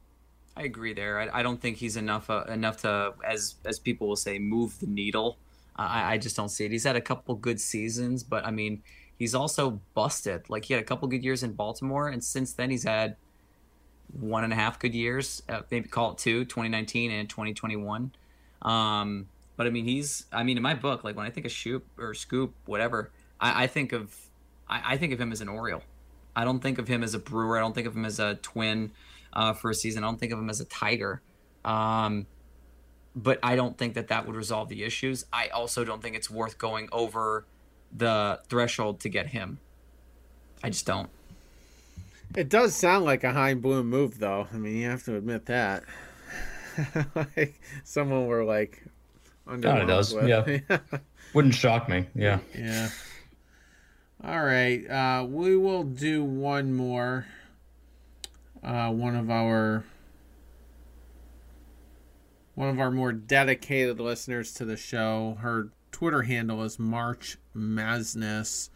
[0.55, 1.19] I agree there.
[1.19, 4.79] I, I don't think he's enough uh, enough to, as as people will say, move
[4.79, 5.37] the needle.
[5.75, 6.71] I, I just don't see it.
[6.71, 8.81] He's had a couple good seasons, but I mean,
[9.17, 10.49] he's also busted.
[10.49, 13.17] Like he had a couple good years in Baltimore, and since then he's had
[14.13, 18.11] one and a half good years, uh, maybe call it two, 2019 and 2021.
[18.61, 21.51] Um, but I mean, he's, I mean, in my book, like when I think of
[21.51, 24.15] Shoop or Scoop, whatever, I, I think of,
[24.69, 25.83] I, I, think of him as an Oriole.
[26.35, 27.57] I don't think of him as a Brewer.
[27.57, 28.91] I don't think of him as a Twin
[29.33, 30.03] uh, for a season.
[30.03, 31.21] I don't think of him as a Tiger.
[31.65, 32.27] Um,
[33.15, 35.25] but I don't think that that would resolve the issues.
[35.33, 37.45] I also don't think it's worth going over
[37.95, 39.59] the threshold to get him.
[40.63, 41.09] I just don't.
[42.35, 44.47] It does sound like a Chaim Bloom move, though.
[44.53, 45.83] I mean, you have to admit that.
[47.15, 48.83] like someone were like
[49.47, 49.69] under.
[49.77, 50.13] it does.
[50.13, 50.27] With.
[50.27, 50.79] Yeah.
[51.33, 52.05] Wouldn't shock me.
[52.15, 52.39] Yeah.
[52.57, 52.89] Yeah.
[54.23, 54.89] All right.
[54.89, 57.25] Uh, we will do one more.
[58.63, 59.83] Uh, one of our
[62.55, 65.37] one of our more dedicated listeners to the show.
[65.41, 68.69] Her Twitter handle is March Masness.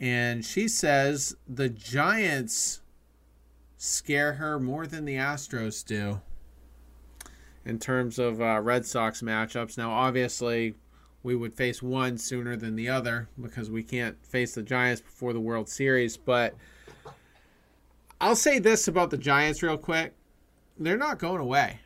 [0.00, 2.80] And she says the Giants
[3.76, 6.20] scare her more than the Astros do
[7.64, 9.76] in terms of uh, Red Sox matchups.
[9.76, 10.74] Now, obviously,
[11.22, 15.32] we would face one sooner than the other because we can't face the Giants before
[15.32, 16.16] the World Series.
[16.16, 16.54] But
[18.20, 20.14] I'll say this about the Giants real quick:
[20.78, 21.80] they're not going away.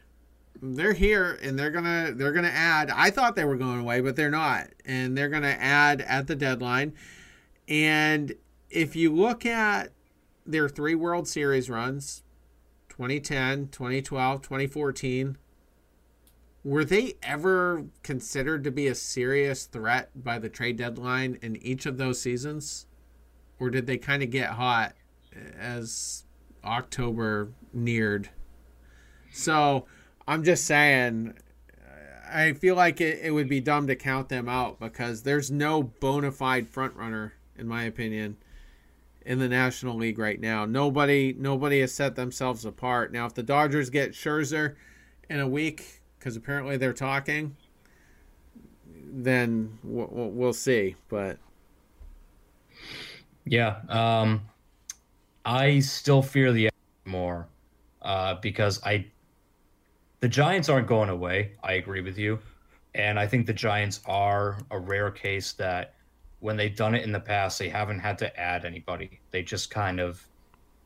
[0.74, 2.90] They're here and they're gonna they're gonna add.
[2.90, 6.36] I thought they were going away, but they're not, and they're gonna add at the
[6.36, 6.94] deadline.
[7.68, 8.34] And
[8.70, 9.92] if you look at
[10.44, 12.22] their three World Series runs
[12.88, 15.36] 2010, 2012, 2014
[16.66, 21.86] were they ever considered to be a serious threat by the trade deadline in each
[21.86, 22.88] of those seasons?
[23.60, 24.96] Or did they kind of get hot
[25.56, 26.24] as
[26.64, 28.30] October neared?
[29.32, 29.86] So
[30.26, 31.34] I'm just saying,
[32.28, 35.82] I feel like it, it would be dumb to count them out because there's no
[35.82, 38.36] bona fide front runner, in my opinion,
[39.24, 40.64] in the National League right now.
[40.64, 43.12] Nobody nobody has set themselves apart.
[43.12, 44.74] Now, if the Dodgers get Scherzer
[45.30, 47.56] in a week, because apparently they're talking,
[48.84, 50.96] then we'll, we'll see.
[51.08, 51.38] But
[53.44, 54.42] yeah, um,
[55.44, 56.70] I still fear the
[57.04, 57.46] more
[58.02, 59.06] uh, because I
[60.20, 61.52] the Giants aren't going away.
[61.62, 62.38] I agree with you,
[62.94, 65.94] and I think the Giants are a rare case that
[66.40, 69.20] when they've done it in the past, they haven't had to add anybody.
[69.30, 70.26] They just kind of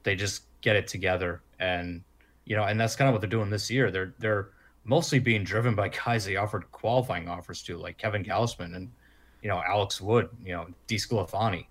[0.02, 2.02] they just get it together and
[2.44, 3.90] you know, and that's kind of what they're doing this year.
[3.92, 4.50] They're they're
[4.84, 8.90] mostly being driven by guys they offered qualifying offers to, like Kevin Gausman and
[9.42, 11.66] you know Alex Wood, you know DeSclafani.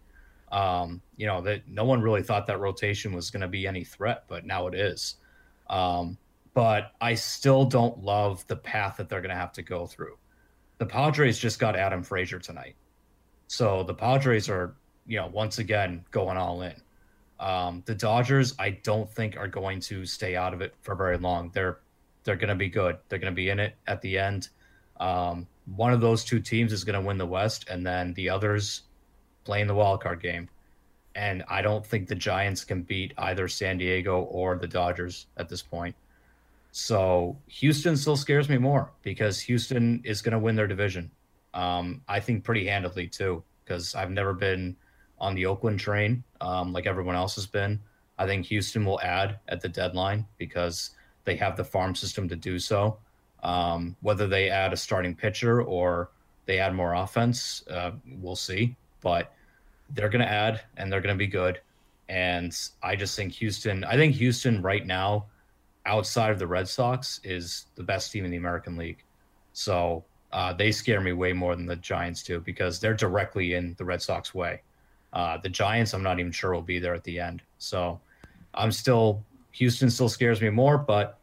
[0.51, 3.84] Um, you know that no one really thought that rotation was going to be any
[3.84, 5.16] threat, but now it is.
[5.70, 6.18] Um,
[6.60, 10.18] but I still don't love the path that they're going to have to go through.
[10.78, 12.76] The Padres just got Adam Frazier tonight.
[13.47, 14.76] So the Padres are,
[15.07, 16.76] you know, once again going all in.
[17.39, 21.18] Um, the Dodgers, I don't think are going to stay out of it for very
[21.18, 21.49] long.
[21.53, 21.80] They're
[22.26, 22.97] they're going to be good.
[23.07, 24.49] They're going to be in it at the end.
[24.99, 25.47] Um,
[25.78, 28.82] one of those two teams is going to win the West, and then the others
[29.45, 30.49] playing the wild card game.
[31.16, 35.47] And I don't think the Giants can beat either San Diego or the Dodgers at
[35.47, 35.95] this point.
[36.72, 41.11] So Houston still scares me more because Houston is going to win their division.
[41.53, 44.76] Um, I think pretty handedly too, because I've never been
[45.20, 47.80] on the Oakland train um, like everyone else has been.
[48.17, 50.91] I think Houston will add at the deadline because
[51.24, 52.97] they have the farm system to do so.
[53.43, 56.11] Um, whether they add a starting pitcher or
[56.45, 58.76] they add more offense, uh, we'll see.
[59.01, 59.34] But
[59.91, 61.61] they're going to add and they're going to be good.
[62.09, 65.28] And I just think Houston, I think Houston right now,
[65.90, 69.04] outside of the Red Sox, is the best team in the American League.
[69.54, 73.76] So uh, they scare me way more than the Giants do because they're directly in
[73.78, 74.62] the Red Sox way.
[75.12, 77.42] Uh, the Giants, I'm not even sure will be there at the end.
[77.58, 78.00] So
[78.54, 81.20] I'm still, Houston still scares me more, but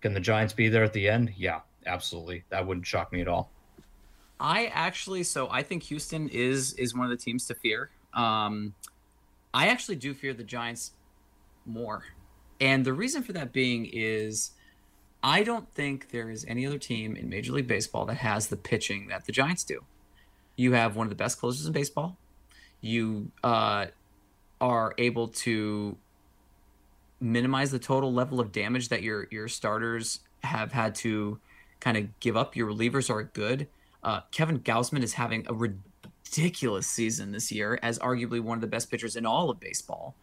[0.00, 1.32] can the Giants be there at the end?
[1.36, 2.44] Yeah, absolutely.
[2.50, 3.50] That wouldn't shock me at all.
[4.38, 7.90] I actually, so I think Houston is is one of the teams to fear.
[8.12, 8.74] Um,
[9.52, 10.92] I actually do fear the Giants
[11.66, 12.04] more,
[12.60, 14.52] and the reason for that being is
[15.22, 18.56] I don't think there is any other team in Major League Baseball that has the
[18.56, 19.80] pitching that the Giants do.
[20.56, 22.16] You have one of the best closers in baseball.
[22.80, 23.86] You uh,
[24.60, 25.96] are able to
[27.20, 31.38] minimize the total level of damage that your your starters have had to
[31.80, 32.54] kind of give up.
[32.54, 33.66] Your relievers are good.
[34.02, 38.66] Uh, Kevin Gausman is having a ridiculous season this year as arguably one of the
[38.66, 40.14] best pitchers in all of baseball.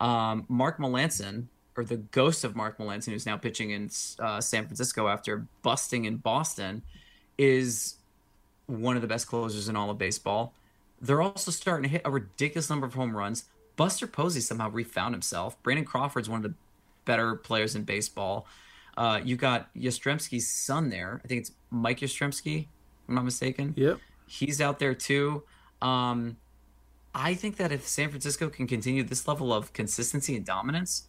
[0.00, 1.44] Um, Mark Melancon,
[1.80, 6.04] or the ghost of Mark Melancon, who's now pitching in uh, San Francisco after busting
[6.04, 6.82] in Boston,
[7.38, 7.96] is
[8.66, 10.52] one of the best closers in all of baseball.
[11.00, 13.46] They're also starting to hit a ridiculous number of home runs.
[13.76, 15.60] Buster Posey somehow refound himself.
[15.62, 16.54] Brandon Crawford's one of the
[17.06, 18.46] better players in baseball.
[18.98, 21.22] Uh, you got Yastrzemski's son there.
[21.24, 22.66] I think it's Mike Yastrzemski, if
[23.08, 23.72] I'm not mistaken.
[23.76, 23.98] Yep.
[24.26, 25.42] He's out there too.
[25.80, 26.36] Um,
[27.14, 31.08] I think that if San Francisco can continue this level of consistency and dominance,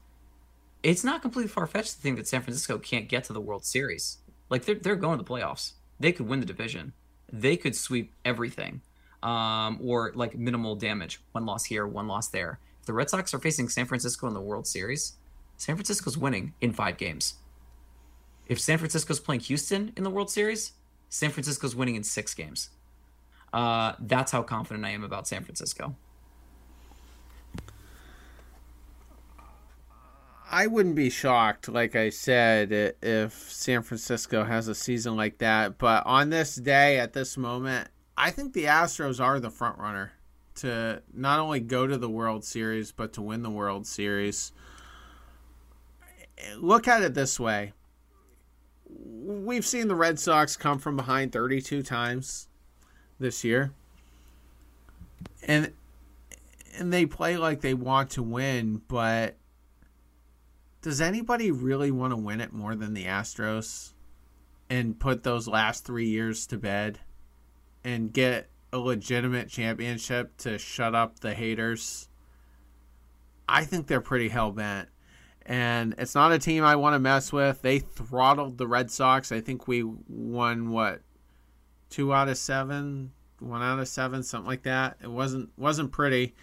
[0.84, 3.66] it's not completely far fetched to think that San Francisco can't get to the World
[3.66, 4.18] Series.
[4.50, 5.74] Like they're they're going to the playoffs.
[6.00, 6.94] They could win the division.
[7.32, 8.82] They could sweep everything
[9.24, 11.22] um, or like minimal damage.
[11.32, 12.60] One loss here, one loss there.
[12.80, 15.14] If the Red Sox are facing San Francisco in the World Series,
[15.58, 17.36] San Francisco's winning in five games.
[18.48, 20.74] If San Francisco's playing Houston in the World Series,
[21.10, 22.70] San Francisco's winning in six games.
[23.54, 25.96] Uh, that's how confident I am about San Francisco.
[30.54, 35.78] I wouldn't be shocked, like I said, if San Francisco has a season like that.
[35.78, 37.88] But on this day, at this moment,
[38.18, 40.12] I think the Astros are the front runner
[40.56, 44.52] to not only go to the World Series but to win the World Series.
[46.58, 47.72] Look at it this way.
[48.90, 52.50] We've seen the Red Sox come from behind 32 times
[53.20, 53.72] this year.
[55.44, 55.72] And
[56.78, 59.38] and they play like they want to win, but
[60.82, 63.94] does anybody really want to win it more than the Astros
[64.70, 67.00] and put those last 3 years to bed?
[67.84, 72.10] and get a legitimate championship to shut up the haters,
[73.48, 74.90] I think they're pretty hell bent.
[75.46, 77.62] And it's not a team I want to mess with.
[77.62, 79.32] They throttled the Red Sox.
[79.32, 81.02] I think we won what
[81.90, 84.98] two out of seven, one out of seven, something like that.
[85.02, 86.36] It wasn't wasn't pretty,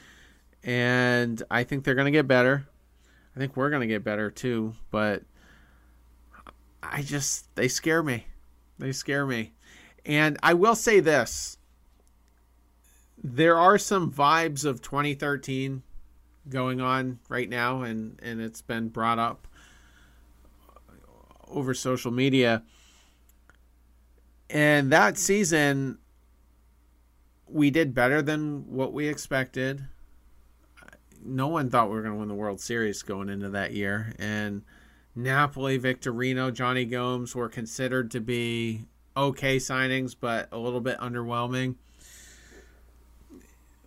[0.64, 2.66] and I think they're gonna get better.
[3.38, 4.74] I think we're gonna get better too.
[4.90, 5.22] But
[6.82, 8.26] I just they scare me.
[8.80, 9.52] They scare me.
[10.04, 11.56] And I will say this
[13.22, 15.84] there are some vibes of 2013
[16.48, 19.46] going on right now, and, and it's been brought up
[21.46, 22.64] over social media.
[24.50, 25.98] And that season,
[27.46, 29.86] we did better than what we expected.
[31.24, 34.14] No one thought we were going to win the World Series going into that year.
[34.18, 34.62] And
[35.14, 38.84] Napoli, Victorino, Jonny Gomes were considered to be
[39.16, 41.74] okay signings, but a little bit underwhelming.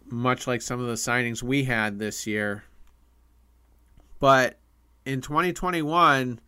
[0.06, 2.66] Much like some of the signings we had this year.
[4.20, 4.60] But
[5.06, 6.40] in 2021,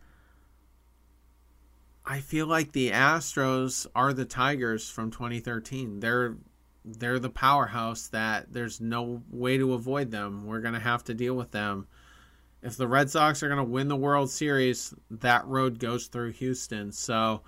[2.06, 6.00] I feel like the Astros are the Tigers from 2013.
[6.00, 6.36] They're
[6.84, 10.46] they're the powerhouse that there's no way to avoid them.
[10.46, 11.86] We're going to have to deal with them.
[12.62, 16.32] If the Red Sox are going to win the World Series, that road goes through
[16.32, 16.92] Houston.
[16.92, 17.42] So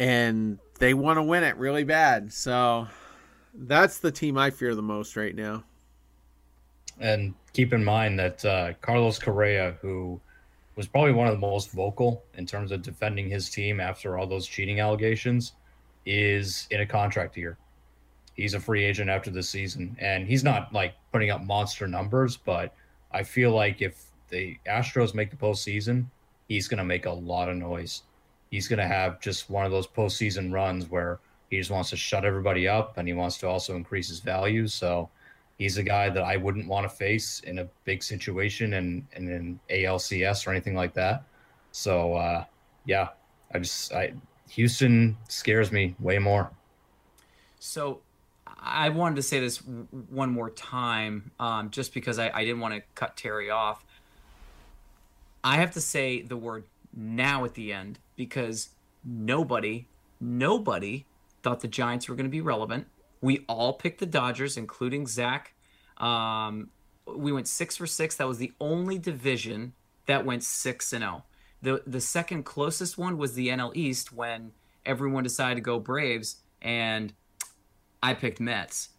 [0.00, 2.32] and they want to win it really bad.
[2.32, 2.88] So
[3.54, 5.62] that's the team I fear the most right now.
[6.98, 10.18] And keep in mind that uh, Carlos Correa, who
[10.74, 14.26] was probably one of the most vocal in terms of defending his team after all
[14.26, 15.52] those cheating allegations,
[16.06, 17.56] is in a contract year.
[18.34, 22.36] He's a free agent after the season, and he's not like putting up monster numbers,
[22.36, 22.74] but
[23.12, 26.06] I feel like if the Astros make the postseason,
[26.48, 28.02] he's going to make a lot of noise.
[28.50, 31.20] He's going to have just one of those postseason runs where
[31.50, 34.66] he just wants to shut everybody up and he wants to also increase his value.
[34.66, 35.10] So
[35.58, 39.60] he's a guy that I wouldn't want to face in a big situation and, in
[39.70, 41.24] ALCS or anything like that.
[41.72, 42.44] So, uh,
[42.86, 43.08] yeah,
[43.52, 44.12] I just, I,
[44.50, 46.50] Houston scares me way more.
[47.58, 48.00] So
[48.58, 52.74] I wanted to say this one more time, um, just because I, I didn't want
[52.74, 53.84] to cut Terry off.
[55.42, 58.70] I have to say the word now at the end because
[59.04, 59.86] nobody,
[60.20, 61.06] nobody
[61.42, 62.86] thought the Giants were going to be relevant.
[63.20, 65.54] We all picked the Dodgers, including Zach.
[65.96, 66.70] Um,
[67.06, 68.16] we went six for six.
[68.16, 69.74] That was the only division
[70.06, 71.24] that went six and zero.
[71.62, 74.52] The the second closest one was the NL East when
[74.86, 77.12] everyone decided to go Braves, and
[78.02, 78.90] I picked Mets.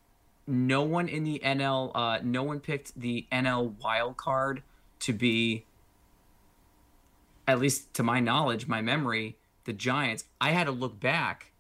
[0.48, 4.64] No one in the NL, uh, no one picked the NL wild card
[5.00, 5.66] to be,
[7.48, 10.26] at least to my knowledge, my memory, the Giants.
[10.40, 11.52] I had to look back.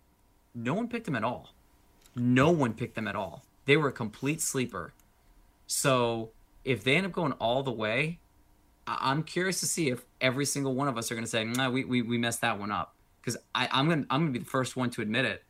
[0.54, 1.54] No one picked them at all.
[2.16, 3.44] No one picked them at all.
[3.66, 4.94] They were a complete sleeper.
[5.68, 6.32] So
[6.66, 8.20] if they end up going all the way,
[8.88, 11.70] I'm curious to see if every single one of us are going to say, nah,
[11.70, 12.96] we, we, we messed that one up.
[13.22, 15.44] Because I'm going to I'm gonna be the first one to admit it.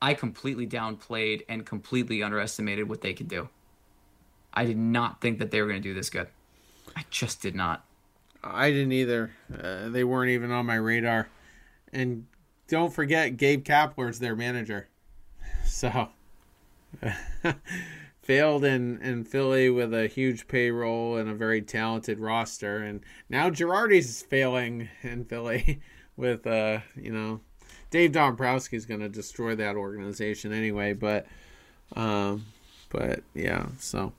[0.00, 3.48] I completely downplayed and completely underestimated what they could do.
[4.54, 6.28] I did not think that they were going to do this good.
[6.96, 7.84] I just did not.
[8.42, 9.32] I didn't either.
[9.52, 11.28] Uh, they weren't even on my radar.
[11.92, 12.26] And
[12.68, 14.88] don't forget, Gabe Kapler's their manager.
[15.66, 16.08] So,
[18.30, 22.76] failed in, in Philly with a huge payroll and a very talented roster.
[22.76, 25.80] And now Girardi's failing in Philly
[26.16, 27.40] with, uh, you know,
[27.90, 30.92] Dave Dombrowski is going to destroy that organization anyway.
[30.92, 31.26] But,
[31.96, 32.46] um,
[32.88, 34.12] but yeah, so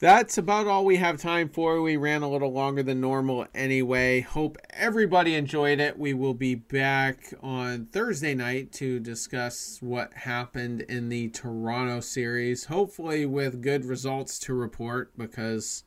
[0.00, 1.82] that's about all we have time for.
[1.82, 4.22] We ran a little longer than normal anyway.
[4.22, 5.98] Hope everybody enjoyed it.
[5.98, 12.64] We will be back on Thursday night to discuss what happened in the Toronto series,
[12.64, 15.84] hopefully with good results to report because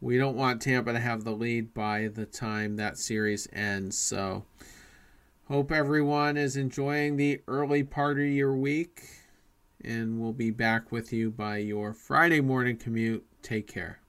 [0.00, 3.98] we don't want Tampa to have the lead by the time that series ends.
[3.98, 4.46] So,
[5.52, 9.02] Hope everyone is enjoying the early part of your week,
[9.84, 13.26] and we'll be back with you by your Friday morning commute.
[13.42, 14.01] Take care.